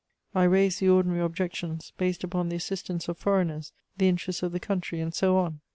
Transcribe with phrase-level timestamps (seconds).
[0.33, 4.59] I raised the ordinary objections based upon the assistance of foreigners, the interests of the
[4.59, 5.61] country, and so on.